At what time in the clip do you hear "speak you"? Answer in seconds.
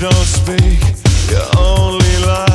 0.12-1.40